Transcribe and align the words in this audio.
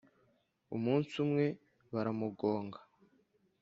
umunsi 0.75 1.13
umwe 1.23 1.45
baramugonga 1.93 2.79